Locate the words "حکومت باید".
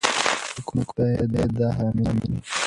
0.57-1.51